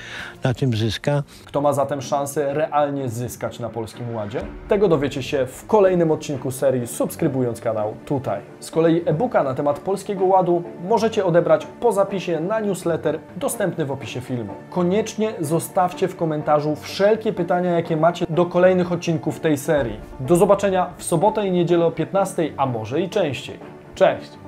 na 0.44 0.54
tym 0.54 0.76
zyska. 0.76 1.22
Kto 1.44 1.60
ma 1.60 1.72
zatem 1.72 2.02
szansę 2.02 2.54
realnie 2.54 3.08
zyskać 3.08 3.58
na 3.58 3.68
Polskim 3.68 4.14
Ładzie? 4.14 4.40
Tego 4.68 4.88
dowiecie 4.88 5.22
się 5.22 5.46
w 5.46 5.66
kolejnym 5.66 6.10
odcinku 6.10 6.50
serii, 6.50 6.86
subskrybując 6.86 7.60
kanał 7.60 7.94
tutaj. 8.06 8.40
Z 8.60 8.70
kolei 8.70 9.02
e-booka 9.06 9.42
na 9.42 9.54
temat 9.54 9.78
Polskiego 9.78 10.24
Ładu 10.24 10.62
możecie 10.88 11.24
odebrać 11.24 11.66
po 11.80 11.92
zapisie 11.92 12.40
na 12.40 12.60
newsletter 12.60 13.18
dostępny 13.36 13.84
w 13.84 13.92
opisie 13.92 14.20
filmu. 14.20 14.54
Koniecznie 14.70 15.32
zostawcie 15.40 16.08
w 16.08 16.16
komentarzu 16.16 16.76
wszelkie 16.76 17.32
pytania, 17.32 17.70
jakie 17.70 17.96
macie 17.96 18.26
do 18.30 18.46
kolejnych 18.46 18.92
odcinków 18.92 19.40
tej 19.40 19.58
serii. 19.58 20.00
Do 20.20 20.36
zobaczenia 20.36 20.90
w 20.96 21.04
sobotę 21.04 21.46
i 21.46 21.50
niedzielę 21.50 21.86
o 21.86 21.90
15, 21.90 22.52
a 22.56 22.66
może 22.66 23.00
i 23.00 23.08
częściej. 23.24 23.58
Cześć! 23.94 24.38